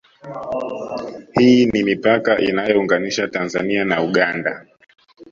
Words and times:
Hii 1.31 1.65
ni 1.65 1.83
mipaka 1.83 2.39
inayoiunganisha 2.41 3.27
Tanzania 3.27 3.85
na 3.85 4.01
Uganda 4.03 4.65